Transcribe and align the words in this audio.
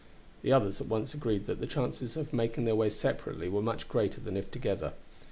The 0.41 0.51
others 0.51 0.81
at 0.81 0.87
once 0.87 1.13
agreed 1.13 1.45
that 1.45 1.59
the 1.59 1.67
chances 1.67 2.17
of 2.17 2.33
making 2.33 2.65
their 2.65 2.73
way 2.75 2.89
separately 2.89 3.47
were 3.49 3.61
much 3.61 3.87
greater 3.87 4.19
than 4.19 4.35
if 4.35 4.49
together. 4.49 4.93